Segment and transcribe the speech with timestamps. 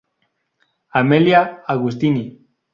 [1.01, 2.25] Amelia Agustini.